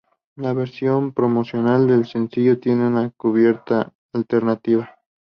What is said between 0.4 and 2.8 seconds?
versión promocional del sencillo